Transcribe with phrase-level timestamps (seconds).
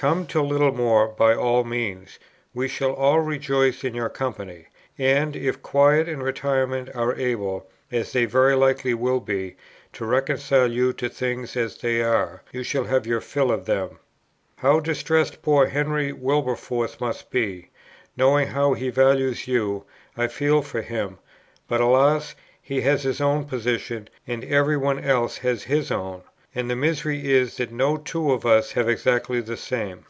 [0.00, 2.18] Come to Littlemore by all means.
[2.54, 4.64] We shall all rejoice in your company;
[4.96, 9.56] and, if quiet and retirement are able, as they very likely will be,
[9.92, 13.98] to reconcile you to things as they are, you shall have your fill of them.
[14.56, 17.68] How distressed poor Henry Wilberforce must be!
[18.16, 19.84] Knowing how he values you,
[20.16, 21.18] I feel for him;
[21.68, 22.34] but, alas!
[22.62, 26.22] he has his own position, and every one else has his own,
[26.52, 30.04] and the misery is that no two of us have exactly the same.